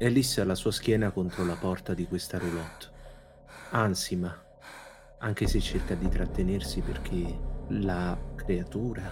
[0.00, 2.86] Alice ha la sua schiena contro la porta di questa roulotte.
[3.70, 4.32] Ansima,
[5.18, 7.36] anche se cerca di trattenersi perché
[7.70, 9.02] la creatura,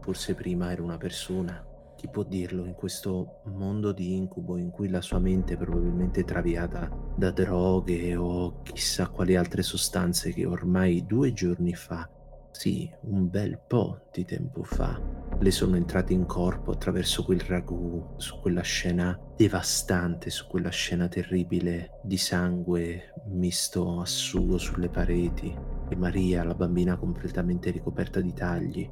[0.00, 1.62] forse prima era una persona,
[1.96, 6.24] chi può dirlo in questo mondo di incubo in cui la sua mente è probabilmente
[6.24, 12.08] traviata da droghe o chissà quali altre sostanze che ormai due giorni fa,
[12.50, 15.00] sì, un bel po' di tempo fa,
[15.38, 21.08] le sono entrate in corpo attraverso quel ragù, su quella scena devastante, su quella scena
[21.08, 25.56] terribile di sangue misto a sugo sulle pareti
[25.88, 28.90] e Maria, la bambina completamente ricoperta di tagli.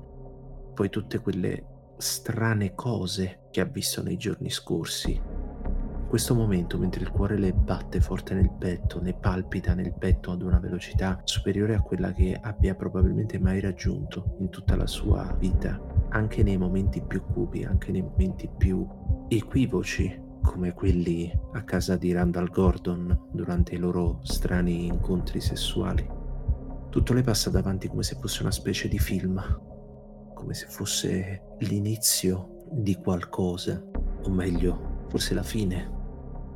[0.74, 1.64] Poi tutte quelle
[1.98, 5.20] strane cose che ha visto nei giorni scorsi.
[6.08, 10.40] Questo momento, mentre il cuore le batte forte nel petto, ne palpita nel petto ad
[10.40, 15.78] una velocità superiore a quella che abbia probabilmente mai raggiunto in tutta la sua vita,
[16.08, 18.88] anche nei momenti più cupi, anche nei momenti più
[19.28, 26.08] equivoci, come quelli a casa di Randall Gordon durante i loro strani incontri sessuali.
[26.88, 29.38] Tutto le passa davanti come se fosse una specie di film,
[30.32, 33.78] come se fosse l'inizio di qualcosa,
[34.22, 35.96] o meglio, forse la fine.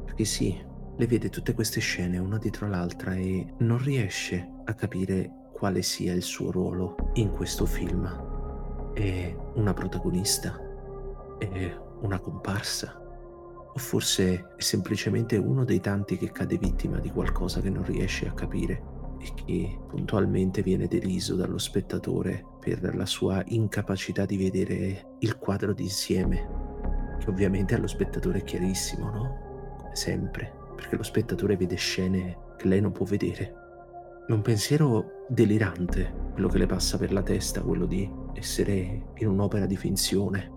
[0.05, 0.61] Perché sì,
[0.97, 6.13] le vede tutte queste scene una dietro l'altra e non riesce a capire quale sia
[6.13, 8.05] il suo ruolo in questo film.
[8.93, 10.61] È una protagonista?
[11.39, 12.99] È una comparsa?
[13.75, 18.29] O forse è semplicemente uno dei tanti che cade vittima di qualcosa che non riesce
[18.29, 18.83] a capire
[19.19, 25.73] e che puntualmente viene deriso dallo spettatore per la sua incapacità di vedere il quadro
[25.73, 29.52] d'insieme, che ovviamente allo spettatore è chiarissimo, no?
[29.93, 33.55] Sempre, perché lo spettatore vede scene che lei non può vedere.
[34.27, 39.29] È un pensiero delirante quello che le passa per la testa, quello di essere in
[39.29, 40.51] un'opera di finzione,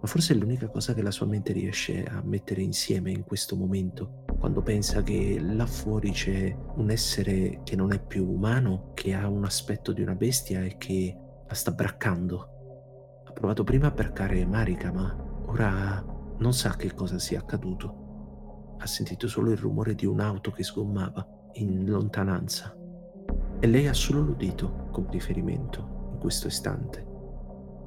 [0.00, 3.54] ma forse è l'unica cosa che la sua mente riesce a mettere insieme in questo
[3.54, 9.14] momento quando pensa che là fuori c'è un essere che non è più umano, che
[9.14, 13.22] ha un aspetto di una bestia e che la sta braccando.
[13.24, 16.04] Ha provato prima a braccare Marika, ma ora
[16.38, 18.01] non sa che cosa sia accaduto.
[18.82, 22.76] Ha sentito solo il rumore di un'auto che sgommava in lontananza.
[23.60, 27.10] E lei ha solo l'udito come riferimento in questo istante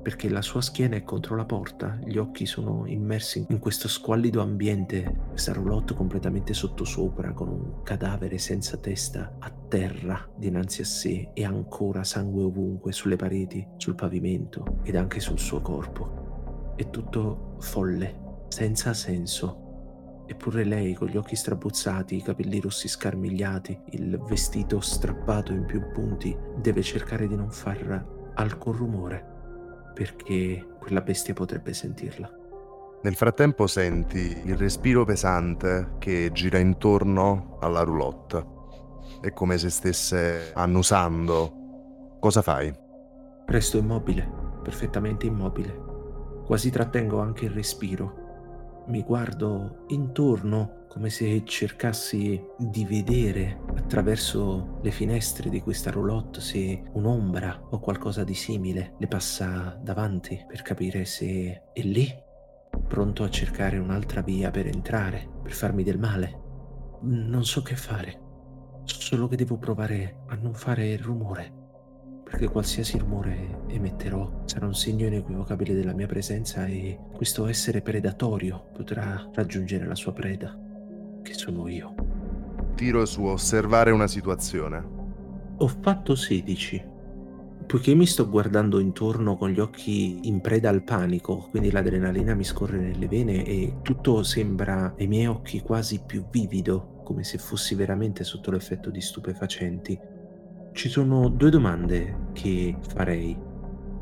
[0.05, 4.39] perché la sua schiena è contro la porta, gli occhi sono immersi in questo squallido
[4.39, 11.31] ambiente, questa roulotte completamente sottosopra, con un cadavere senza testa a terra dinanzi a sé
[11.33, 16.73] e ancora sangue ovunque, sulle pareti, sul pavimento ed anche sul suo corpo.
[16.75, 19.64] È tutto folle, senza senso.
[20.27, 25.91] Eppure lei, con gli occhi strabuzzati, i capelli rossi scarmigliati, il vestito strappato in più
[25.91, 29.33] punti, deve cercare di non far alcun rumore
[29.95, 32.29] perché quella bestia potrebbe sentirla.
[33.01, 38.53] Nel frattempo senti il respiro pesante che gira intorno alla roulotte.
[39.21, 42.17] È come se stesse annusando.
[42.19, 42.73] Cosa fai?
[43.45, 44.29] Resto immobile,
[44.61, 45.83] perfettamente immobile.
[46.45, 48.24] Quasi trattengo anche il respiro.
[48.87, 56.83] Mi guardo intorno come se cercassi di vedere attraverso le finestre di questa roulotte se
[56.93, 62.07] un'ombra o qualcosa di simile le passa davanti per capire se è lì,
[62.87, 66.43] pronto a cercare un'altra via per entrare, per farmi del male.
[67.01, 68.21] Non so che fare,
[68.83, 71.64] solo che devo provare a non fare rumore,
[72.35, 78.71] perché qualsiasi rumore emetterò sarà un segno inequivocabile della mia presenza e questo essere predatorio
[78.73, 80.53] potrà raggiungere la sua preda
[81.23, 81.95] che sono io.
[82.75, 84.83] Tiro su osservare una situazione.
[85.55, 86.83] Ho fatto 16.
[87.67, 92.43] Poiché mi sto guardando intorno con gli occhi in preda al panico, quindi l'adrenalina mi
[92.43, 97.75] scorre nelle vene e tutto sembra ai miei occhi quasi più vivido, come se fossi
[97.75, 99.97] veramente sotto l'effetto di stupefacenti,
[100.75, 103.35] ci sono due domande che farei.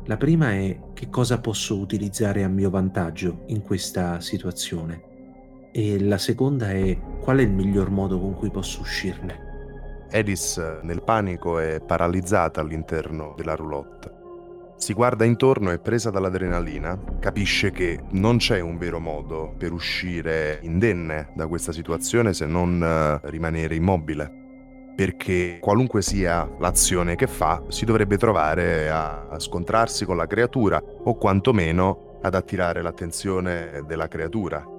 [0.06, 5.70] La prima è che cosa posso utilizzare a mio vantaggio in questa situazione?
[5.70, 10.06] E la seconda è qual è il miglior modo con cui posso uscirne?
[10.10, 14.22] Edis nel panico è paralizzata all'interno della roulotte.
[14.76, 20.58] Si guarda intorno e presa dall'adrenalina, capisce che non c'è un vero modo per uscire
[20.62, 24.42] indenne da questa situazione se non eh, rimanere immobile.
[24.94, 31.16] Perché qualunque sia l'azione che fa, si dovrebbe trovare a scontrarsi con la creatura o
[31.16, 34.74] quantomeno ad attirare l'attenzione della creatura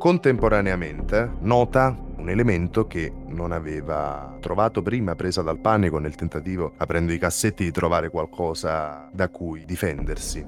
[0.00, 7.12] Contemporaneamente nota un elemento che non aveva trovato prima presa dal panico nel tentativo, aprendo
[7.12, 10.46] i cassetti, di trovare qualcosa da cui difendersi.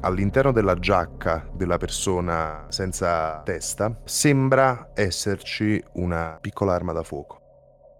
[0.00, 7.43] all'interno della giacca della persona senza testa sembra esserci una piccola arma da fuoco.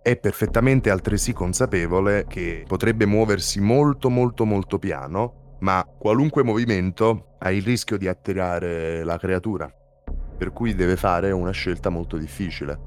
[0.05, 7.51] È perfettamente altresì consapevole che potrebbe muoversi molto molto molto piano, ma qualunque movimento ha
[7.51, 9.67] il rischio di attirare la creatura,
[10.37, 12.79] per cui deve fare una scelta molto difficile.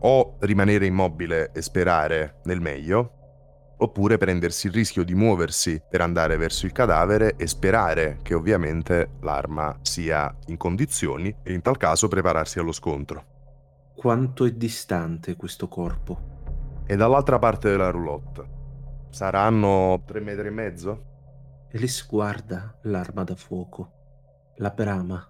[0.00, 6.36] O rimanere immobile e sperare nel meglio, oppure prendersi il rischio di muoversi per andare
[6.36, 12.08] verso il cadavere e sperare che ovviamente l'arma sia in condizioni e in tal caso
[12.08, 13.36] prepararsi allo scontro.
[13.94, 16.37] Quanto è distante questo corpo?
[16.88, 18.48] È dall'altra parte della roulotte.
[19.10, 21.04] Saranno tre metri e mezzo?
[21.74, 25.22] Alice guarda l'arma da fuoco, la brama,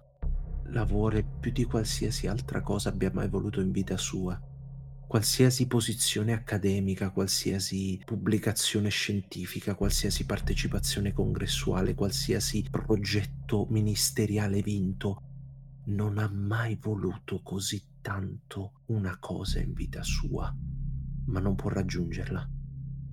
[0.67, 0.87] la
[1.41, 4.39] più di qualsiasi altra cosa abbia mai voluto in vita sua
[5.05, 15.23] qualsiasi posizione accademica, qualsiasi pubblicazione scientifica, qualsiasi partecipazione congressuale, qualsiasi progetto ministeriale vinto,
[15.87, 20.55] non ha mai voluto così tanto una cosa in vita sua,
[21.29, 22.49] ma non può raggiungerla.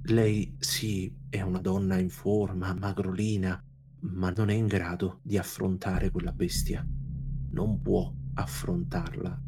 [0.09, 3.63] Lei sì, è una donna in forma, magrolina,
[4.01, 6.87] ma non è in grado di affrontare quella bestia.
[7.51, 9.43] Non può affrontarla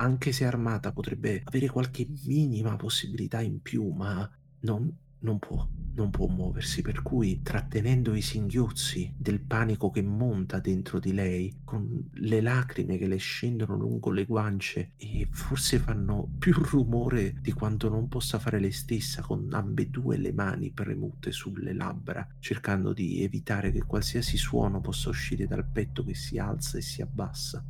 [0.00, 4.28] anche se armata, potrebbe avere qualche minima possibilità in più, ma
[4.60, 4.90] non,
[5.20, 10.98] non può, non può muoversi, per cui trattenendo i singhiozzi del panico che monta dentro
[10.98, 16.52] di lei, con le lacrime che le scendono lungo le guance e forse fanno più
[16.54, 22.26] rumore di quanto non possa fare lei stessa, con ambedue le mani premute sulle labbra,
[22.38, 27.02] cercando di evitare che qualsiasi suono possa uscire dal petto che si alza e si
[27.02, 27.64] abbassa.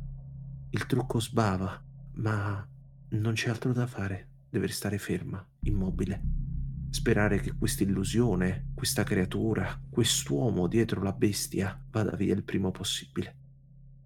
[0.69, 1.83] Il trucco sbava
[2.13, 2.65] ma
[3.09, 6.40] non c'è altro da fare, deve restare ferma, immobile.
[6.91, 13.35] Sperare che questa illusione, questa creatura, quest'uomo dietro la bestia vada via il prima possibile.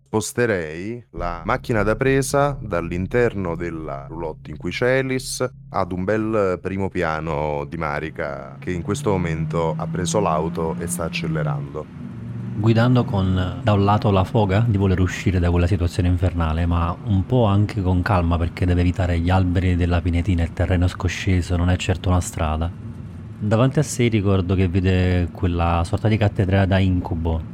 [0.05, 6.59] Sposterei la macchina da presa dall'interno della roulotte in cui c'è Alice ad un bel
[6.61, 12.14] primo piano di Marica che in questo momento ha preso l'auto e sta accelerando
[12.57, 16.95] guidando con da un lato la foga di voler uscire da quella situazione infernale, ma
[17.05, 21.55] un po' anche con calma perché deve evitare gli alberi della pinetina, il terreno scosceso,
[21.57, 22.71] non è certo una strada.
[23.37, 27.53] Davanti a sé ricordo che vede quella sorta di cattedrale da incubo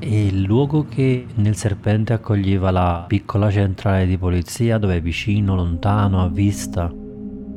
[0.00, 5.54] e il luogo che nel serpente accoglieva la piccola centrale di polizia dove è vicino,
[5.54, 7.01] lontano, a vista.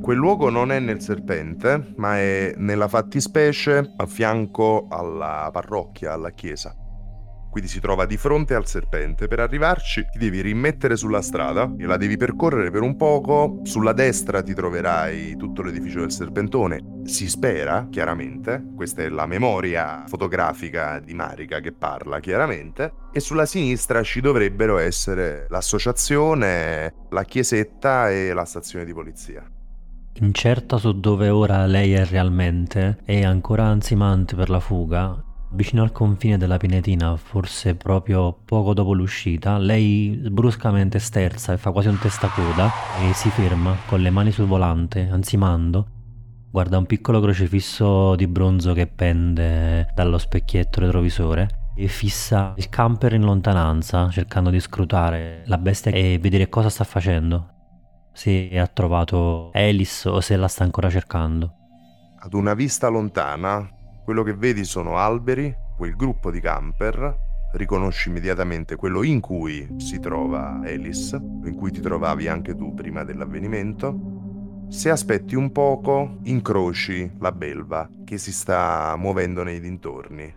[0.05, 6.29] Quel luogo non è nel serpente, ma è nella fattispecie a fianco alla parrocchia, alla
[6.29, 6.75] chiesa.
[7.49, 9.27] Quindi si trova di fronte al serpente.
[9.27, 13.61] Per arrivarci ti devi rimettere sulla strada e la devi percorrere per un poco.
[13.63, 17.01] Sulla destra ti troverai tutto l'edificio del serpentone.
[17.05, 23.47] Si spera, chiaramente, questa è la memoria fotografica di Marica che parla chiaramente, e sulla
[23.47, 29.49] sinistra ci dovrebbero essere l'associazione, la chiesetta e la stazione di polizia.
[30.19, 35.21] Incerta su dove ora lei è realmente e ancora ansimante per la fuga,
[35.51, 41.71] vicino al confine della Pinetina, forse proprio poco dopo l'uscita, lei bruscamente sterza e fa
[41.71, 42.71] quasi un testacoda
[43.01, 45.85] e si ferma con le mani sul volante, ansimando.
[46.49, 53.11] Guarda un piccolo crocifisso di bronzo che pende dallo specchietto retrovisore e fissa il camper
[53.11, 57.49] in lontananza, cercando di scrutare la bestia e vedere cosa sta facendo
[58.15, 61.53] se ha trovato Alice o se la sta ancora cercando.
[62.17, 63.69] Ad una vista lontana,
[64.05, 69.99] quello che vedi sono alberi, quel gruppo di camper, riconosci immediatamente quello in cui si
[69.99, 74.63] trova Alice, in cui ti trovavi anche tu prima dell'avvenimento.
[74.69, 80.33] Se aspetti un poco, incroci la belva che si sta muovendo nei dintorni.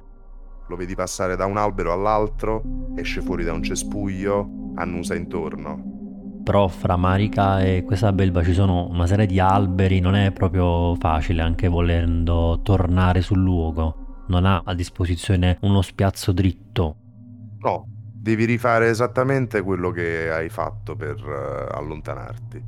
[0.66, 5.96] Lo vedi passare da un albero all'altro, esce fuori da un cespuglio, annusa intorno
[6.48, 10.94] però fra Marica e questa belva ci sono una serie di alberi, non è proprio
[10.94, 14.24] facile anche volendo tornare sul luogo.
[14.28, 16.96] Non ha a disposizione uno spiazzo dritto.
[17.58, 22.64] No, devi rifare esattamente quello che hai fatto per uh, allontanarti.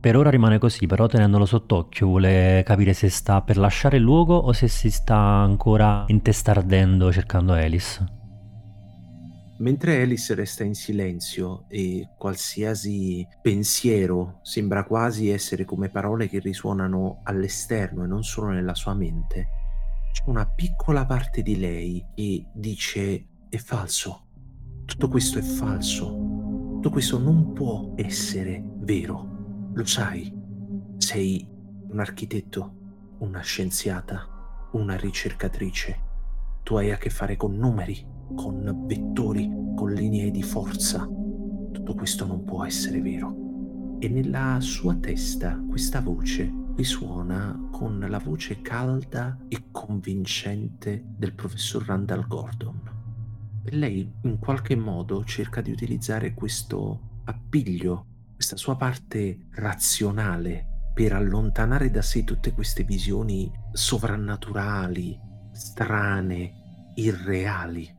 [0.00, 4.34] Per ora rimane così, però tenendolo sott'occhio vuole capire se sta per lasciare il luogo
[4.34, 8.23] o se si sta ancora intestardendo cercando Alice.
[9.58, 17.20] Mentre Alice resta in silenzio e qualsiasi pensiero sembra quasi essere come parole che risuonano
[17.22, 19.48] all'esterno e non solo nella sua mente,
[20.12, 24.26] c'è una piccola parte di lei che dice è falso,
[24.86, 30.32] tutto questo è falso, tutto questo non può essere vero, lo sai,
[30.96, 31.48] sei
[31.90, 32.74] un architetto,
[33.18, 36.00] una scienziata, una ricercatrice,
[36.64, 41.08] tu hai a che fare con numeri con vettori, con linee di forza.
[41.72, 43.96] Tutto questo non può essere vero.
[43.98, 51.84] E nella sua testa questa voce risuona con la voce calda e convincente del professor
[51.84, 52.80] Randall Gordon.
[53.66, 61.90] Lei in qualche modo cerca di utilizzare questo appiglio, questa sua parte razionale per allontanare
[61.90, 65.18] da sé tutte queste visioni sovrannaturali,
[65.52, 67.93] strane, irreali.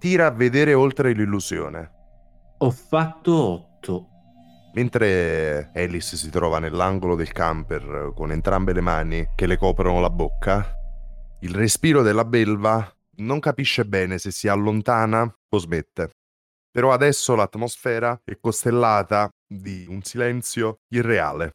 [0.00, 1.90] Tira a vedere oltre l'illusione.
[2.56, 4.08] Ho fatto otto.
[4.72, 10.08] Mentre Alice si trova nell'angolo del camper con entrambe le mani che le coprono la
[10.08, 10.74] bocca,
[11.40, 16.12] il respiro della belva non capisce bene se si allontana o smette.
[16.70, 21.50] Però adesso l'atmosfera è costellata di un silenzio irreale.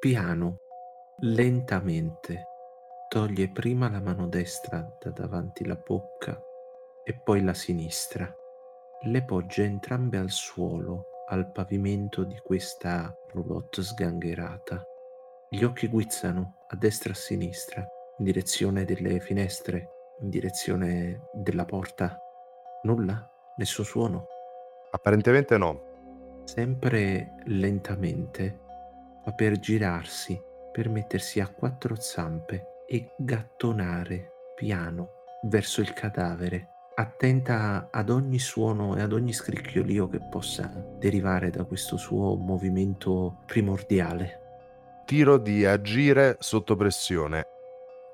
[0.00, 0.56] Piano,
[1.20, 2.42] lentamente,
[3.08, 6.42] toglie prima la mano destra da davanti la bocca
[7.08, 8.30] e poi la sinistra.
[9.04, 14.84] Le poggia entrambe al suolo, al pavimento di questa roulotte sgangherata.
[15.48, 17.80] Gli occhi guizzano a destra e a sinistra,
[18.18, 19.88] in direzione delle finestre,
[20.20, 22.20] in direzione della porta.
[22.82, 23.26] Nulla?
[23.56, 24.26] Nessun suono?
[24.90, 26.42] Apparentemente no.
[26.44, 28.58] Sempre lentamente
[29.24, 30.38] fa per girarsi,
[30.70, 38.96] per mettersi a quattro zampe e gattonare piano verso il cadavere, attenta ad ogni suono
[38.96, 40.66] e ad ogni scricchiolio che possa
[40.98, 44.46] derivare da questo suo movimento primordiale.
[45.04, 47.46] Tiro di agire sotto pressione.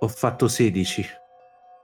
[0.01, 1.07] Ho fatto 16.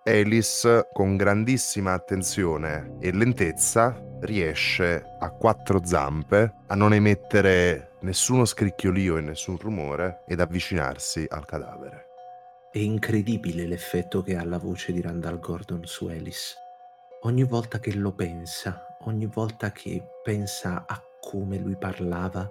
[0.05, 9.17] Alice, con grandissima attenzione e lentezza, riesce a quattro zampe a non emettere nessuno scricchiolio
[9.17, 12.09] e nessun rumore ed avvicinarsi al cadavere.
[12.71, 16.69] È incredibile l'effetto che ha la voce di Randall Gordon su Alice.
[17.25, 22.51] Ogni volta che lo pensa, ogni volta che pensa a come lui parlava,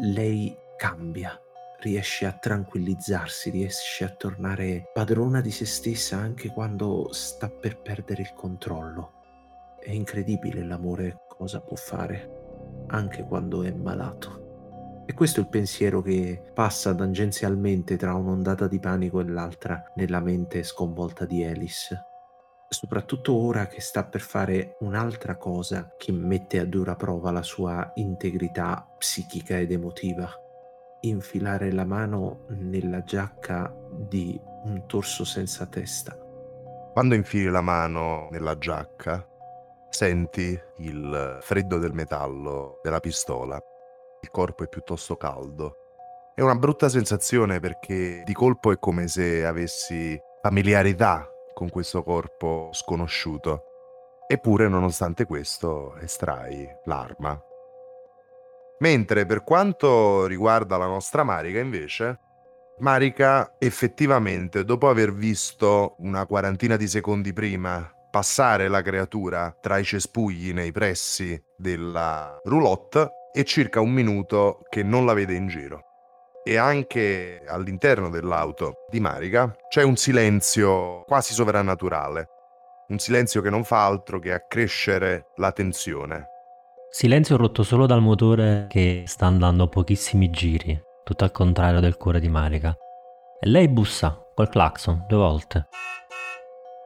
[0.00, 1.40] lei cambia,
[1.80, 8.20] riesce a tranquillizzarsi, riesce a tornare padrona di se stessa anche quando sta per perdere
[8.20, 9.12] il controllo.
[9.80, 15.04] È incredibile l'amore cosa può fare, anche quando è malato.
[15.06, 20.20] E questo è il pensiero che passa tangenzialmente tra un'ondata di panico e l'altra nella
[20.20, 21.98] mente sconvolta di Alice.
[22.68, 27.92] Soprattutto ora che sta per fare un'altra cosa che mette a dura prova la sua
[27.94, 30.28] integrità psichica ed emotiva.
[31.00, 36.18] Infilare la mano nella giacca di un torso senza testa.
[36.92, 39.24] Quando infili la mano nella giacca,
[39.88, 43.62] senti il freddo del metallo della pistola
[44.26, 45.76] il corpo è piuttosto caldo.
[46.34, 52.68] È una brutta sensazione perché di colpo è come se avessi familiarità con questo corpo
[52.72, 53.62] sconosciuto.
[54.26, 57.40] Eppure, nonostante questo, estrai l'arma.
[58.80, 62.18] Mentre per quanto riguarda la nostra Marica, invece,
[62.80, 69.84] Marica effettivamente, dopo aver visto una quarantina di secondi prima passare la creatura tra i
[69.84, 75.85] cespugli nei pressi della roulotte, e circa un minuto che non la vede in giro.
[76.48, 82.28] E anche all'interno dell'auto di Marica c'è un silenzio quasi sovrannaturale,
[82.86, 86.28] un silenzio che non fa altro che accrescere la tensione.
[86.88, 91.96] Silenzio rotto solo dal motore che sta andando a pochissimi giri, tutto al contrario del
[91.96, 92.76] cuore di Marica.
[93.40, 95.66] E lei bussa col clacson due volte,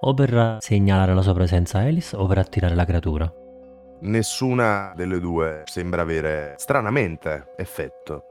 [0.01, 3.31] o per segnalare la sua presenza a Alice o per attirare la creatura.
[4.01, 8.25] Nessuna delle due sembra avere stranamente effetto.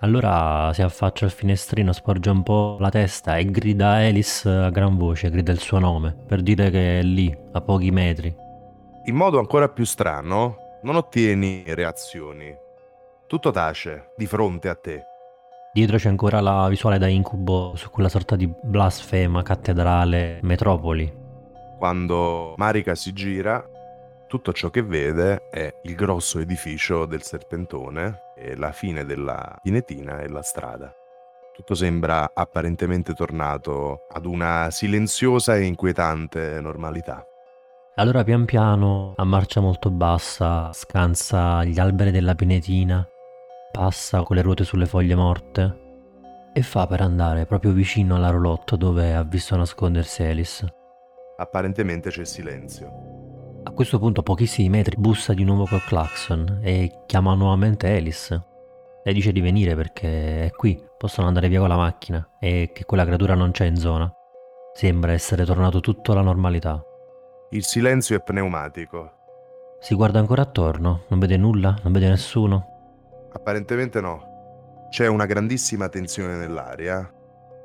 [0.00, 4.70] Allora si affaccia al finestrino, sporge un po' la testa e grida a Alice a
[4.70, 8.34] gran voce, grida il suo nome, per dire che è lì, a pochi metri.
[9.06, 12.54] In modo ancora più strano, non ottieni reazioni.
[13.26, 15.04] Tutto tace di fronte a te.
[15.72, 21.12] Dietro c'è ancora la visuale da incubo su quella sorta di blasfema cattedrale metropoli.
[21.78, 23.66] Quando Marika si gira,
[24.34, 30.18] tutto ciò che vede è il grosso edificio del serpentone e la fine della pinetina
[30.18, 30.92] e la strada.
[31.54, 37.24] Tutto sembra apparentemente tornato ad una silenziosa e inquietante normalità.
[37.94, 43.06] Allora pian piano, a marcia molto bassa, scansa gli alberi della pinetina,
[43.70, 45.82] passa con le ruote sulle foglie morte
[46.52, 50.66] e fa per andare proprio vicino alla roulotte dove ha visto nascondersi Alice.
[51.36, 53.13] Apparentemente c'è silenzio.
[53.66, 58.42] A questo punto, a pochissimi metri, bussa di nuovo col clacson e chiama nuovamente Alice.
[59.02, 62.84] Le dice di venire perché è qui, possono andare via con la macchina e che
[62.84, 64.12] quella creatura non c'è in zona.
[64.74, 66.82] Sembra essere tornato tutto alla normalità.
[67.50, 69.12] Il silenzio è pneumatico.
[69.80, 72.66] Si guarda ancora attorno, non vede nulla, non vede nessuno.
[73.32, 74.86] Apparentemente no.
[74.90, 77.10] C'è una grandissima tensione nell'aria,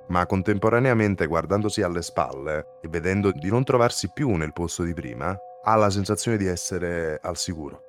[0.07, 5.37] ma contemporaneamente guardandosi alle spalle e vedendo di non trovarsi più nel posto di prima,
[5.63, 7.81] ha la sensazione di essere al sicuro.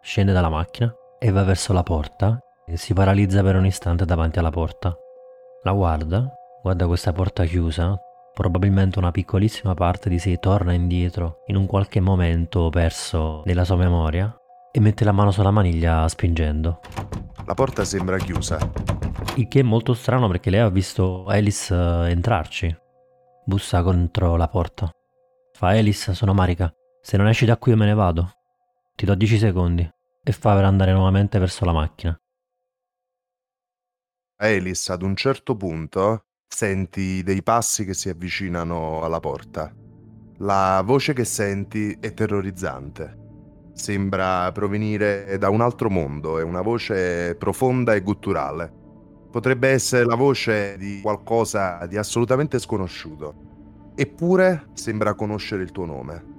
[0.00, 4.38] Scende dalla macchina e va verso la porta e si paralizza per un istante davanti
[4.38, 4.96] alla porta.
[5.62, 6.32] La guarda,
[6.62, 7.98] guarda questa porta chiusa,
[8.32, 13.76] probabilmente una piccolissima parte di sé torna indietro in un qualche momento perso nella sua
[13.76, 14.32] memoria
[14.70, 16.80] e mette la mano sulla maniglia spingendo.
[17.46, 18.58] La porta sembra chiusa.
[19.36, 22.76] Il che è molto strano perché lei ha visto Alice eh, entrarci.
[23.44, 24.92] Bussa contro la porta.
[25.52, 26.72] Fa Alice, sono Marika.
[27.08, 28.34] Se non esci da qui io me ne vado.
[28.94, 29.90] Ti do 10 secondi.
[30.22, 32.14] E fa per andare nuovamente verso la macchina.
[34.42, 39.74] Alice, ad un certo punto, senti dei passi che si avvicinano alla porta.
[40.40, 43.70] La voce che senti è terrorizzante.
[43.72, 48.70] Sembra provenire da un altro mondo, è una voce profonda e gutturale.
[49.30, 53.92] Potrebbe essere la voce di qualcosa di assolutamente sconosciuto.
[53.94, 56.36] Eppure sembra conoscere il tuo nome.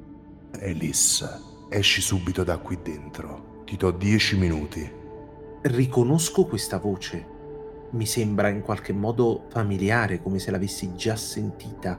[0.58, 1.26] Alice,
[1.70, 3.62] esci subito da qui dentro.
[3.66, 4.92] Ti do dieci minuti.
[5.62, 7.38] Riconosco questa voce.
[7.92, 11.98] Mi sembra in qualche modo familiare, come se l'avessi già sentita.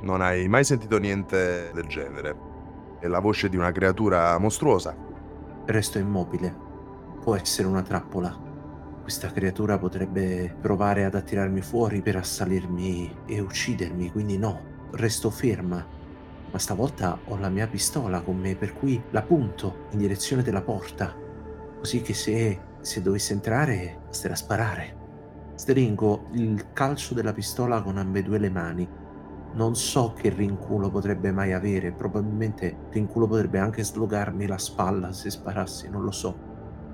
[0.00, 2.36] Non hai mai sentito niente del genere.
[2.98, 4.96] È la voce di una creatura mostruosa.
[5.66, 6.54] Resto immobile.
[7.22, 8.36] Può essere una trappola.
[9.02, 16.02] Questa creatura potrebbe provare ad attirarmi fuori per assalirmi e uccidermi, quindi no, resto ferma.
[16.54, 20.62] Ma stavolta ho la mia pistola con me, per cui la punto in direzione della
[20.62, 21.12] porta,
[21.80, 24.96] così che se, se dovesse entrare basterà sparare.
[25.56, 28.88] Stringo il calcio della pistola con ambedue le mani
[29.54, 35.30] non so che rinculo potrebbe mai avere, probabilmente rinculo potrebbe anche slogarmi la spalla se
[35.30, 36.36] sparassi, non lo so,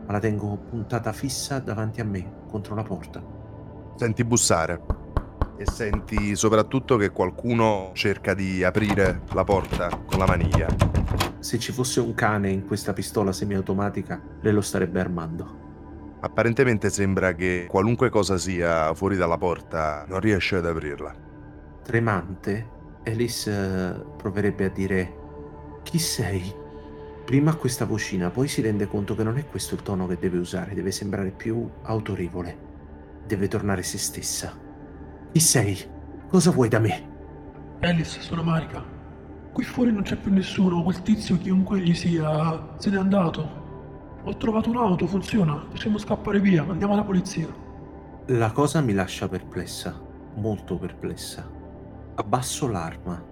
[0.06, 3.22] ma la tengo puntata fissa davanti a me, contro la porta.
[3.96, 4.99] Senti bussare
[5.60, 10.66] e senti soprattutto che qualcuno cerca di aprire la porta con la maniglia.
[11.38, 15.58] Se ci fosse un cane in questa pistola semiautomatica, lei lo starebbe armando.
[16.20, 21.14] Apparentemente sembra che qualunque cosa sia fuori dalla porta non riesce ad aprirla.
[21.82, 22.68] Tremante,
[23.04, 25.14] Alice eh, proverebbe a dire
[25.82, 26.54] Chi sei?
[27.26, 30.38] Prima questa vocina, poi si rende conto che non è questo il tono che deve
[30.38, 32.68] usare, deve sembrare più autorevole.
[33.26, 34.68] Deve tornare se stessa.
[35.32, 35.78] Chi sei?
[36.28, 37.08] Cosa vuoi da me?
[37.82, 38.82] Alice, sono Marika.
[39.52, 43.48] Qui fuori non c'è più nessuno, quel tizio, chiunque gli sia, se n'è andato.
[44.24, 47.46] Ho trovato un'auto, funziona, facciamo scappare via, andiamo alla polizia.
[48.26, 50.00] La cosa mi lascia perplessa,
[50.34, 51.48] molto perplessa.
[52.16, 53.22] Abbasso l'arma.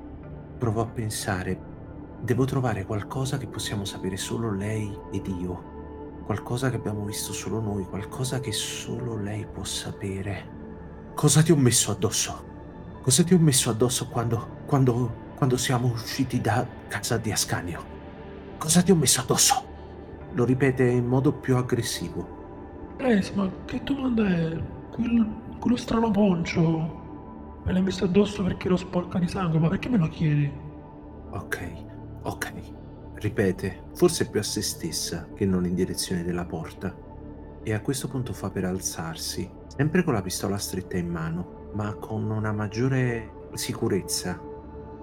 [0.57, 1.61] Provo a pensare.
[2.21, 6.23] Devo trovare qualcosa che possiamo sapere solo lei ed io.
[6.25, 10.58] Qualcosa che abbiamo visto solo noi, qualcosa che solo lei può sapere.
[11.19, 12.45] Cosa ti ho messo addosso?
[13.03, 17.85] Cosa ti ho messo addosso quando, quando, quando siamo usciti da casa di Ascanio?
[18.57, 19.65] Cosa ti ho messo addosso?
[20.35, 22.95] Lo ripete in modo più aggressivo.
[22.99, 24.63] Eh, ma che domanda è?
[24.93, 25.29] Quel,
[25.59, 26.69] quello strano poncio
[27.65, 30.49] Me l'hai messo addosso perché ero sporca di sangue, ma perché me lo chiedi?
[31.31, 31.73] Ok,
[32.23, 32.53] ok.
[33.15, 37.08] Ripete, forse più a se stessa che non in direzione della porta.
[37.63, 41.95] E a questo punto fa per alzarsi, sempre con la pistola stretta in mano, ma
[41.95, 44.41] con una maggiore sicurezza.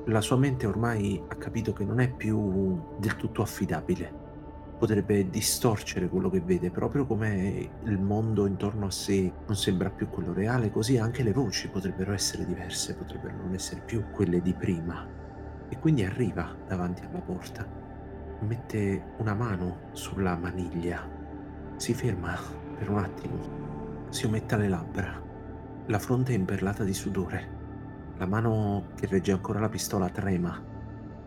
[0.05, 4.23] La sua mente ormai ha capito che non è più del tutto affidabile
[4.77, 10.09] potrebbe distorcere quello che vede, proprio come il mondo intorno a sé non sembra più
[10.09, 14.53] quello reale, così anche le voci potrebbero essere diverse, potrebbero non essere più quelle di
[14.53, 15.07] prima.
[15.69, 17.65] E quindi arriva davanti alla porta,
[18.41, 21.07] mette una mano sulla maniglia,
[21.77, 22.37] si ferma
[22.77, 25.21] per un attimo, si ometta le labbra,
[25.87, 27.55] la fronte è imperlata di sudore,
[28.17, 30.73] la mano che regge ancora la pistola trema.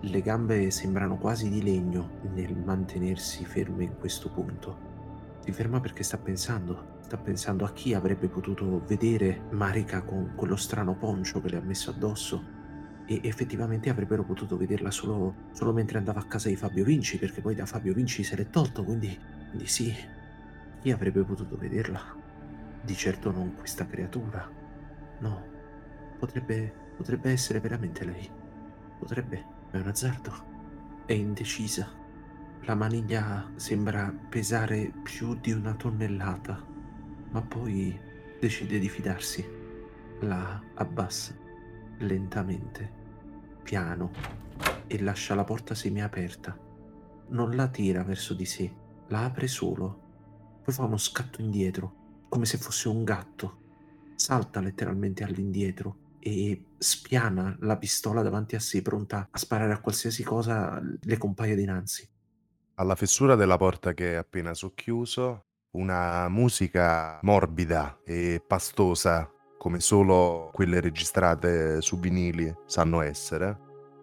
[0.01, 4.87] Le gambe sembrano quasi di legno nel mantenersi ferme in questo punto.
[5.45, 10.57] Si ferma perché sta pensando, sta pensando a chi avrebbe potuto vedere Marika con quello
[10.57, 12.57] strano poncio che le ha messo addosso.
[13.07, 17.41] E effettivamente avrebbero potuto vederla solo, solo mentre andava a casa di Fabio Vinci perché
[17.41, 19.19] poi da Fabio Vinci se l'è tolto, quindi,
[19.51, 19.95] quindi sì,
[20.81, 22.01] chi avrebbe potuto vederla?
[22.81, 24.49] Di certo non questa creatura.
[25.19, 25.45] No,
[26.19, 28.29] potrebbe, potrebbe essere veramente lei.
[28.99, 29.57] Potrebbe.
[29.71, 30.33] È un azzardo.
[31.05, 31.89] È indecisa.
[32.63, 36.63] La maniglia sembra pesare più di una tonnellata,
[37.31, 37.99] ma poi
[38.41, 39.47] decide di fidarsi.
[40.21, 41.35] La abbassa
[41.99, 42.93] lentamente,
[43.63, 44.11] piano,
[44.87, 46.57] e lascia la porta semiaperta.
[47.29, 48.73] Non la tira verso di sé,
[49.09, 50.07] la apre solo.
[50.69, 53.61] Poi fa uno scatto indietro, come se fosse un gatto.
[54.17, 60.23] Salta letteralmente all'indietro e spiana la pistola davanti a sé, pronta a sparare a qualsiasi
[60.23, 62.07] cosa le compaia dinanzi.
[62.75, 70.51] Alla fessura della porta che è appena socchiuso, una musica morbida e pastosa, come solo
[70.53, 73.59] quelle registrate su vinili sanno essere,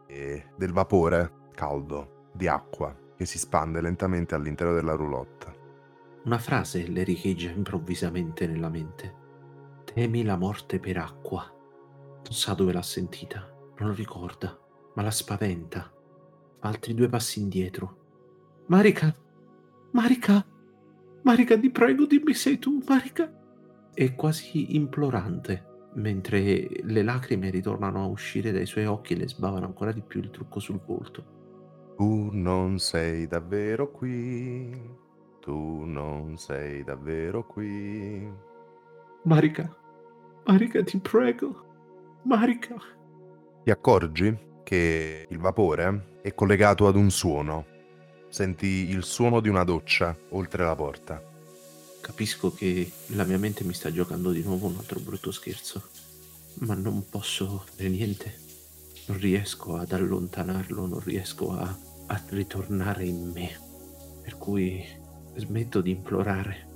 [0.08, 5.54] e del vapore caldo di acqua che si spande lentamente all'interno della roulotte.
[6.25, 9.13] Una frase le riecheggia improvvisamente nella mente.
[9.83, 11.43] Temi la morte per acqua.
[11.43, 14.59] Non sa dove l'ha sentita, non lo ricorda,
[14.95, 15.81] ma la spaventa.
[16.59, 18.63] Fa altri due passi indietro.
[18.67, 19.15] Marica!
[19.91, 20.43] Marica!
[21.21, 23.31] Marica, ti prego, dimmi sei tu, Marica!
[23.93, 29.67] È quasi implorante, mentre le lacrime ritornano a uscire dai suoi occhi e le sbavano
[29.67, 31.93] ancora di più il trucco sul volto.
[31.97, 35.03] Tu non sei davvero qui,
[35.45, 38.27] tu non sei davvero qui.
[39.21, 39.77] Marica,
[40.45, 42.75] Marica, ti prego, Marica.
[43.63, 47.65] Ti accorgi che il vapore è collegato ad un suono.
[48.27, 51.23] Senti il suono di una doccia oltre la porta.
[52.01, 55.89] Capisco che la mia mente mi sta giocando di nuovo un altro brutto scherzo,
[56.62, 58.34] ma non posso fare niente.
[59.05, 61.77] Non riesco ad allontanarlo, non riesco a,
[62.08, 63.60] a ritornare in me.
[64.23, 65.03] Per cui
[65.36, 66.67] smetto di implorare,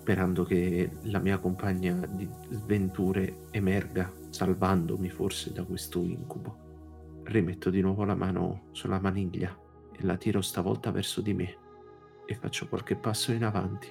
[0.00, 7.22] sperando che la mia compagna di sventure emerga, salvandomi forse da questo incubo.
[7.24, 9.56] Rimetto di nuovo la mano sulla maniglia
[9.96, 11.56] e la tiro stavolta verso di me
[12.26, 13.88] e faccio qualche passo in avanti.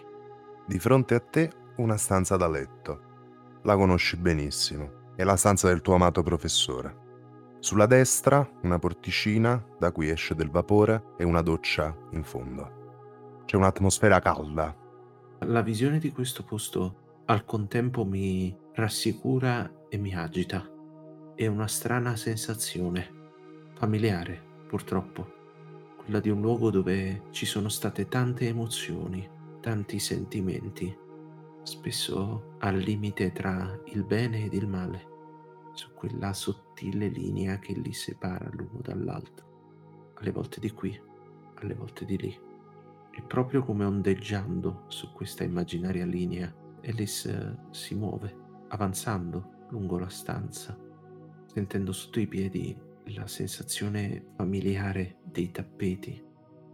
[0.65, 3.11] Di fronte a te una stanza da letto.
[3.63, 5.11] La conosci benissimo.
[5.15, 7.01] È la stanza del tuo amato professore.
[7.59, 12.82] Sulla destra una porticina da cui esce del vapore e una doccia in fondo.
[13.45, 14.75] C'è un'atmosfera calda.
[15.39, 20.67] La visione di questo posto al contempo mi rassicura e mi agita.
[21.35, 23.09] È una strana sensazione,
[23.73, 25.41] familiare purtroppo,
[25.97, 29.29] quella di un luogo dove ci sono state tante emozioni,
[29.59, 30.97] tanti sentimenti,
[31.63, 35.11] spesso al limite tra il bene ed il male
[35.73, 40.99] su quella sottile linea che li separa l'uno dall'altro, alle volte di qui,
[41.55, 42.51] alle volte di lì.
[43.15, 46.51] E proprio come ondeggiando su questa immaginaria linea,
[46.83, 48.35] Alice si muove,
[48.69, 50.75] avanzando lungo la stanza,
[51.45, 56.21] sentendo sotto i piedi la sensazione familiare dei tappeti,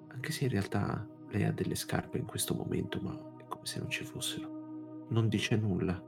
[0.07, 3.79] anche se in realtà lei ha delle scarpe in questo momento, ma è come se
[3.79, 5.05] non ci fossero.
[5.09, 6.01] Non dice nulla,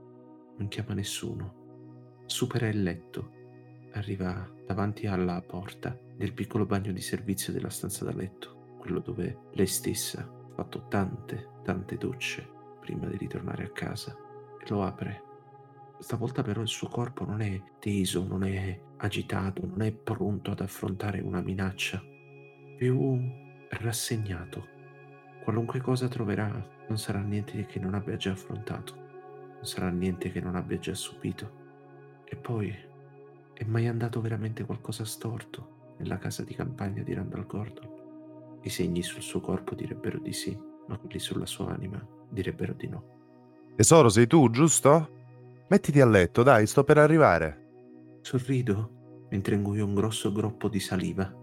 [0.57, 2.19] non chiama nessuno.
[2.25, 3.31] Supera il letto,
[3.93, 9.37] arriva davanti alla porta del piccolo bagno di servizio della stanza da letto, quello dove
[9.51, 14.17] lei stessa ha fatto tante, tante docce prima di ritornare a casa,
[14.59, 15.23] e lo apre.
[15.99, 20.61] Stavolta però il suo corpo non è teso, non è agitato, non è pronto ad
[20.61, 22.01] affrontare una minaccia,
[22.75, 23.21] più
[23.69, 24.67] rassegnato.
[25.43, 26.49] Qualunque cosa troverà
[26.87, 30.95] non sarà niente che non abbia già affrontato, non sarà niente che non abbia già
[30.95, 31.59] subito.
[32.25, 32.75] E poi,
[33.53, 38.00] è mai andato veramente qualcosa storto nella casa di campagna di Randall Gordon?
[38.61, 42.87] I segni sul suo corpo direbbero di sì, ma quelli sulla sua anima direbbero di
[42.87, 43.03] no.
[43.75, 45.19] Tesoro, sei tu, giusto?
[45.67, 48.19] Mettiti a letto, dai, sto per arrivare.
[48.21, 51.33] Sorrido mentre inguio un grosso groppo di saliva.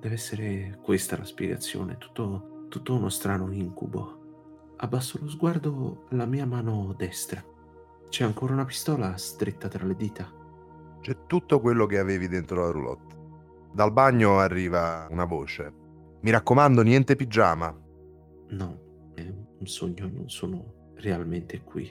[0.00, 4.74] Deve essere questa la spiegazione, tutto, tutto uno strano incubo.
[4.76, 7.44] Abbasso lo sguardo alla mia mano destra
[8.10, 10.28] c'è ancora una pistola stretta tra le dita.
[11.00, 13.16] C'è tutto quello che avevi dentro la roulotte.
[13.72, 15.72] Dal bagno arriva una voce.
[16.22, 17.74] Mi raccomando, niente pigiama.
[18.48, 21.90] No, è un sogno, non sono realmente qui.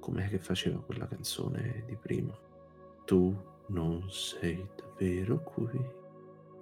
[0.00, 2.38] Com'è che faceva quella canzone di prima?
[3.04, 3.34] Tu
[3.68, 5.80] non sei davvero qui.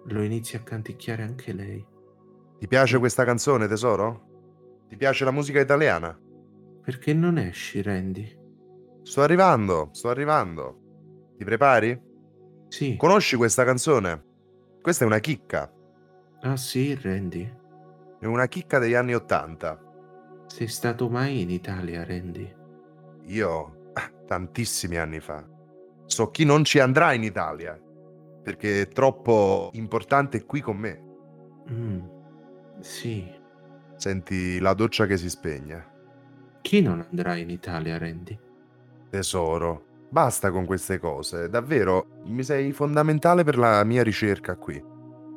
[0.07, 1.85] Lo inizia a canticchiare anche lei.
[2.59, 4.85] Ti piace questa canzone, tesoro?
[4.89, 6.17] Ti piace la musica italiana?
[6.83, 8.39] Perché non esci, Randy?
[9.03, 11.33] Sto arrivando, sto arrivando.
[11.37, 12.01] Ti prepari?
[12.69, 12.97] Sì.
[12.97, 14.25] Conosci questa canzone?
[14.81, 15.74] Questa è una chicca.
[16.45, 17.51] Ah sì, Randy?
[18.21, 19.81] È una chicca degli anni Ottanta.
[20.47, 22.55] Sei stato mai in Italia, Randy?
[23.29, 23.93] Io,
[24.27, 25.43] tantissimi anni fa.
[26.05, 27.81] So chi non ci andrà in Italia,
[28.43, 31.03] perché è troppo importante qui con me.
[31.71, 32.01] Mm,
[32.81, 33.27] sì.
[33.97, 35.93] Senti la doccia che si spegne.
[36.61, 38.39] Chi non andrà in Italia, Randy?
[39.09, 44.93] Tesoro, basta con queste cose, davvero, mi sei fondamentale per la mia ricerca qui.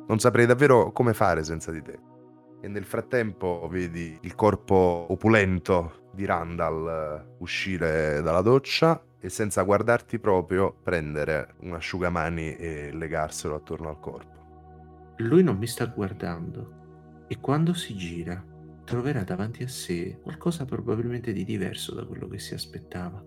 [0.08, 1.98] Non saprei davvero come fare senza di te.
[2.60, 9.62] E nel frattempo vedi il corpo opulento di Randall eh, uscire dalla doccia e senza
[9.62, 15.14] guardarti proprio prendere un asciugamani e legarselo attorno al corpo.
[15.18, 18.42] Lui non mi sta guardando e quando si gira
[18.84, 23.22] troverà davanti a sé qualcosa probabilmente di diverso da quello che si aspettava.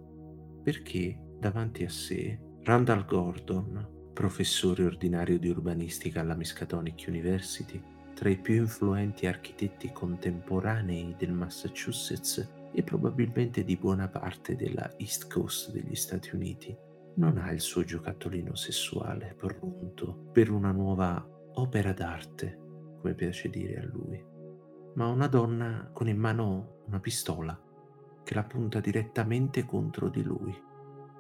[0.63, 7.81] Perché davanti a sé Randall Gordon, professore ordinario di urbanistica alla Miskatonic University,
[8.13, 15.31] tra i più influenti architetti contemporanei del Massachusetts e probabilmente di buona parte della East
[15.31, 16.75] Coast degli Stati Uniti,
[17.15, 22.57] non ha il suo giocattolino sessuale pronto per una nuova opera d'arte,
[22.99, 24.23] come piace dire a lui,
[24.95, 27.59] ma una donna con in mano una pistola
[28.23, 30.69] che la punta direttamente contro di lui.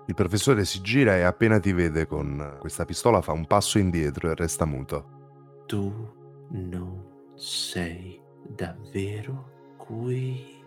[0.07, 4.29] Il professore si gira e appena ti vede con questa pistola fa un passo indietro
[4.29, 5.63] e resta muto.
[5.67, 5.93] Tu
[6.49, 10.61] non sei davvero qui,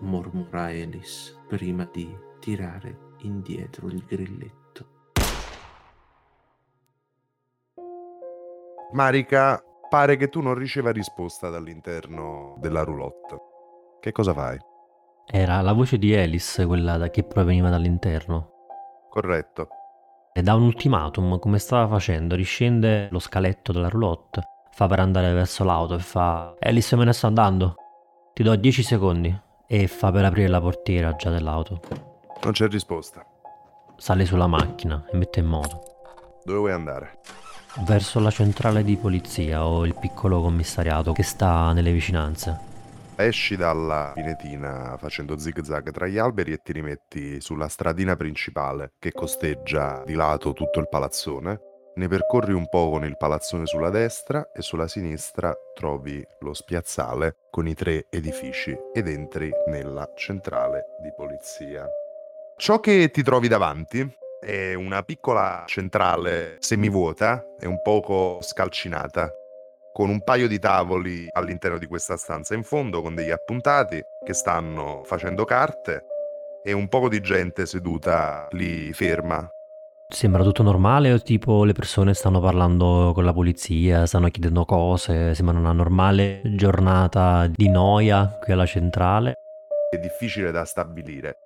[0.00, 4.58] mormora Alice prima di tirare indietro il grilletto.
[8.92, 13.36] Marica, pare che tu non riceva risposta dall'interno della roulotte.
[14.00, 14.58] Che cosa fai?
[15.26, 18.59] Era la voce di Alice quella da- che proveniva dall'interno.
[19.10, 19.68] Corretto.
[20.32, 25.32] E dà un ultimatum, come stava facendo, riscende lo scaletto della roulotte, fa per andare
[25.32, 27.74] verso l'auto e fa Alice me ne sto andando,
[28.32, 31.80] ti do 10 secondi e fa per aprire la portiera già dell'auto.
[32.44, 33.26] Non c'è risposta.
[33.96, 35.82] Sale sulla macchina e mette in moto.
[36.44, 37.18] Dove vuoi andare?
[37.84, 42.69] Verso la centrale di polizia o il piccolo commissariato che sta nelle vicinanze.
[43.20, 48.92] Esci dalla pinetina facendo zig zag tra gli alberi e ti rimetti sulla stradina principale
[48.98, 51.60] che costeggia di lato tutto il palazzone.
[51.96, 57.36] Ne percorri un po' con il palazzone sulla destra e sulla sinistra trovi lo spiazzale
[57.50, 61.86] con i tre edifici ed entri nella centrale di polizia.
[62.56, 69.30] Ciò che ti trovi davanti è una piccola centrale semivuota e un poco scalcinata,
[69.92, 74.32] con un paio di tavoli all'interno di questa stanza in fondo con degli appuntati che
[74.32, 76.04] stanno facendo carte
[76.62, 79.48] e un poco di gente seduta lì ferma.
[80.08, 85.34] Sembra tutto normale o tipo le persone stanno parlando con la polizia, stanno chiedendo cose,
[85.34, 89.34] sembra una normale giornata di noia qui alla centrale?
[89.88, 91.36] È difficile da stabilire.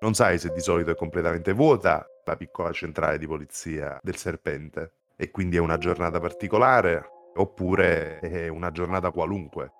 [0.00, 4.92] Non sai se di solito è completamente vuota la piccola centrale di polizia del Serpente
[5.16, 9.72] e quindi è una giornata particolare oppure è una giornata qualunque.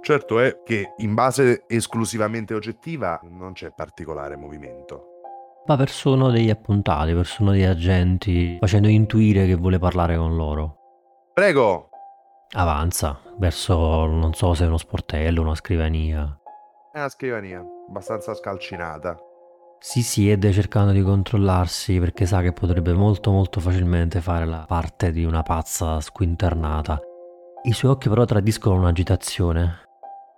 [0.00, 5.04] Certo è che in base esclusivamente oggettiva non c'è particolare movimento.
[5.66, 10.76] Ma persone degli appuntati, persone degli agenti, facendo intuire che vuole parlare con loro.
[11.34, 11.90] Prego!
[12.52, 16.38] Avanza verso, non so se uno sportello, una scrivania.
[16.92, 19.18] È una scrivania, abbastanza scalcinata.
[19.80, 25.12] Si siede cercando di controllarsi perché sa che potrebbe molto molto facilmente fare la parte
[25.12, 27.00] di una pazza squinternata.
[27.62, 29.82] I suoi occhi però tradiscono un'agitazione.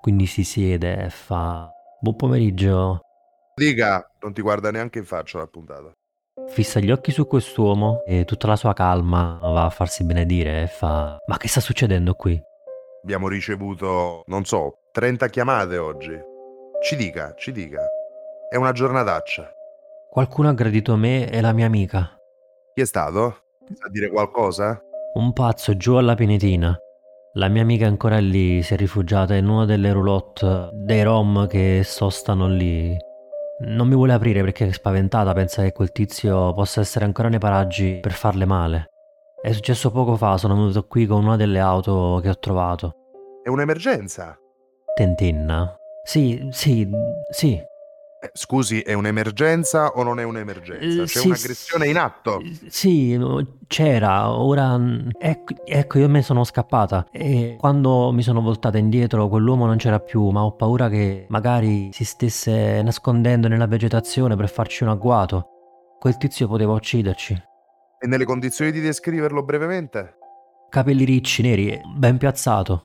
[0.01, 1.71] Quindi si siede e fa...
[2.01, 3.01] Buon pomeriggio.
[3.55, 5.91] Dica, non ti guarda neanche in faccia la puntata.
[6.49, 10.67] Fissa gli occhi su quest'uomo e tutta la sua calma va a farsi benedire e
[10.67, 11.17] fa...
[11.27, 12.39] Ma che sta succedendo qui?
[13.03, 16.13] Abbiamo ricevuto, non so, 30 chiamate oggi.
[16.83, 17.81] Ci dica, ci dica.
[18.53, 19.49] È una giornataccia.
[20.11, 22.19] Qualcuno ha aggredito me e la mia amica.
[22.75, 23.43] Chi è stato?
[23.73, 24.83] Sa dire qualcosa?
[25.15, 26.77] Un pazzo giù alla pinetina.
[27.35, 31.47] La mia amica è ancora lì, si è rifugiata in una delle roulotte dei rom
[31.47, 32.97] che sostano lì.
[33.69, 37.39] Non mi vuole aprire perché è spaventata, pensa che quel tizio possa essere ancora nei
[37.39, 38.89] paraggi per farle male.
[39.41, 42.95] È successo poco fa, sono venuto qui con una delle auto che ho trovato.
[43.45, 44.37] È un'emergenza.
[44.97, 45.73] Tentenna?
[46.03, 46.91] Sì, sì,
[47.31, 47.69] sì.
[48.23, 50.85] Eh, scusi, è un'emergenza o non è un'emergenza?
[50.85, 52.43] Eh, C'è sì, un'aggressione in atto.
[52.69, 53.19] Sì,
[53.67, 54.79] c'era, ora...
[55.19, 60.01] Ecco, ecco, io me sono scappata e quando mi sono voltata indietro quell'uomo non c'era
[60.01, 65.47] più, ma ho paura che magari si stesse nascondendo nella vegetazione per farci un agguato.
[65.99, 67.43] Quel tizio poteva ucciderci.
[68.01, 70.17] E nelle condizioni di descriverlo brevemente?
[70.69, 72.85] Capelli ricci, neri, ben piazzato.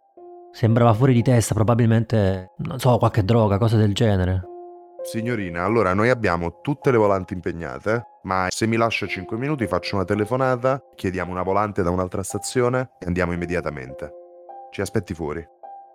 [0.54, 4.54] Sembrava fuori di testa, probabilmente, non so, qualche droga, cose del genere.
[5.06, 9.96] Signorina, allora noi abbiamo tutte le volanti impegnate, ma se mi lascia 5 minuti faccio
[9.96, 14.12] una telefonata, chiediamo una volante da un'altra stazione e andiamo immediatamente.
[14.72, 15.48] Ci aspetti fuori.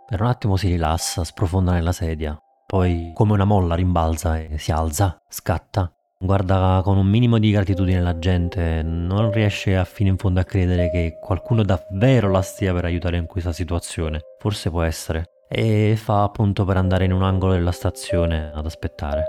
[0.07, 4.71] Per un attimo si rilassa, sprofonda nella sedia, poi come una molla rimbalza e si
[4.71, 5.93] alza, scatta
[6.23, 10.45] guarda con un minimo di gratitudine la gente, non riesce a fino in fondo a
[10.45, 14.21] credere che qualcuno davvero la stia per aiutare in questa situazione.
[14.39, 15.25] Forse può essere.
[15.53, 19.25] E fa appunto per andare in un angolo della stazione ad aspettare.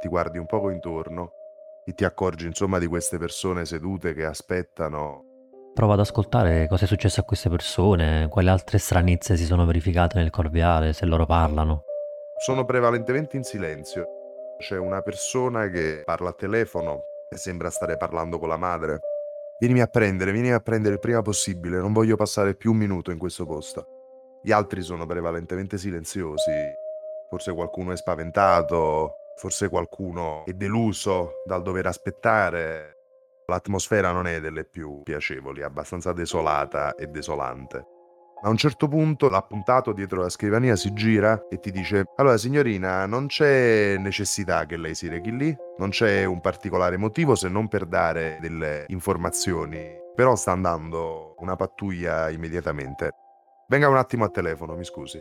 [0.00, 1.32] Ti guardi un poco intorno
[1.86, 5.24] e ti accorgi insomma di queste persone sedute che aspettano.
[5.72, 10.18] Prova ad ascoltare cosa è successo a queste persone, quali altre stranezze si sono verificate
[10.18, 11.84] nel corviale, se loro parlano.
[12.36, 14.06] Sono prevalentemente in silenzio
[14.58, 19.00] c'è una persona che parla al telefono e sembra stare parlando con la madre.
[19.58, 23.10] Vienimi a prendere, vienimi a prendere il prima possibile, non voglio passare più un minuto
[23.10, 23.93] in questo posto.
[24.44, 26.52] Gli altri sono prevalentemente silenziosi.
[27.30, 32.92] Forse qualcuno è spaventato, forse qualcuno è deluso dal dover aspettare.
[33.46, 37.86] L'atmosfera non è delle più piacevoli, è abbastanza desolata e desolante.
[38.42, 43.06] A un certo punto l'appuntato dietro la scrivania si gira e ti dice: Allora, signorina,
[43.06, 47.66] non c'è necessità che lei si rechi lì, non c'è un particolare motivo se non
[47.66, 50.02] per dare delle informazioni.
[50.14, 53.23] Però sta andando una pattuglia immediatamente.
[53.66, 55.18] Venga un attimo a telefono, mi scusi.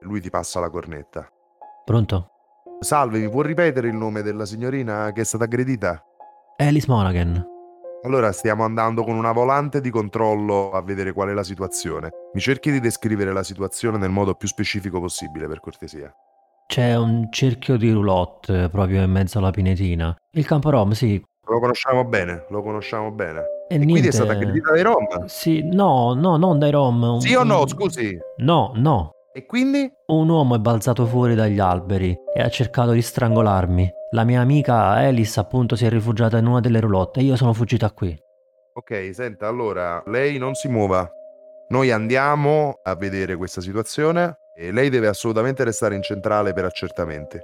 [0.00, 1.30] Lui ti passa la cornetta.
[1.84, 2.30] Pronto?
[2.80, 6.02] Salve, mi può ripetere il nome della signorina che è stata aggredita?
[6.56, 7.54] Alice Monaghan.
[8.02, 12.10] Allora stiamo andando con una volante di controllo a vedere qual è la situazione.
[12.34, 16.12] Mi cerchi di descrivere la situazione nel modo più specifico possibile, per cortesia.
[16.66, 20.14] C'è un cerchio di roulotte proprio in mezzo alla pinetina.
[20.32, 21.24] Il campo rom, sì.
[21.48, 23.42] Lo conosciamo bene, lo conosciamo bene.
[23.68, 25.24] E, e quindi è stata aggredita dai rom?
[25.26, 27.18] Sì, no, no, non dai rom.
[27.18, 28.18] Sì o no, scusi?
[28.38, 29.10] No, no.
[29.32, 29.92] E quindi?
[30.06, 33.92] Un uomo è balzato fuori dagli alberi e ha cercato di strangolarmi.
[34.12, 37.52] La mia amica Alice appunto si è rifugiata in una delle roulotte e io sono
[37.52, 38.16] fuggita qui.
[38.74, 41.10] Ok, senta, allora lei non si muova.
[41.68, 47.38] Noi andiamo a vedere questa situazione e lei deve assolutamente restare in centrale per accertamenti.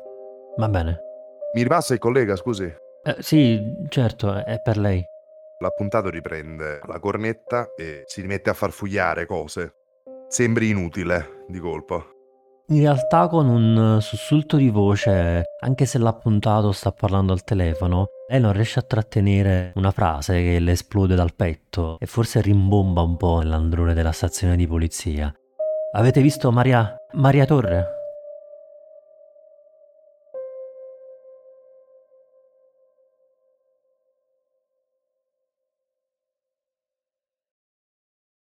[0.57, 1.01] Va bene.
[1.55, 2.65] Mi ripassa il collega, scusi?
[2.65, 5.05] Eh, sì, certo, è per lei.
[5.63, 9.75] L'appuntato riprende la cornetta e si rimette a farfugliare cose.
[10.27, 12.05] Sembri inutile di colpo.
[12.71, 18.41] In realtà con un sussulto di voce, anche se l'appuntato sta parlando al telefono, lei
[18.41, 23.17] non riesce a trattenere una frase che le esplode dal petto e forse rimbomba un
[23.17, 25.33] po' nell'androne della stazione di polizia.
[25.93, 26.97] Avete visto Maria...
[27.13, 28.02] Maria Torre?